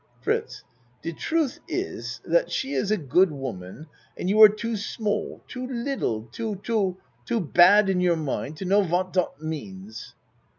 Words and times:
FRITZ 0.21 0.63
De 1.03 1.13
truth 1.13 1.59
iss 1.67 2.21
that 2.25 2.49
she 2.51 2.73
is 2.73 2.89
a 2.89 2.97
good 2.97 3.31
woman 3.31 3.85
and 4.17 4.31
you 4.31 4.41
are 4.41 4.49
too 4.49 4.75
small 4.75 5.43
too 5.47 5.67
liddle 5.67 6.27
too 6.31 6.55
too 6.63 6.97
too 7.23 7.39
bad 7.39 7.87
in 7.87 8.01
your 8.01 8.17
mind 8.17 8.57
to 8.57 8.65
know 8.65 8.79
wat 8.79 9.13
dot 9.13 9.39
means. 9.43 10.15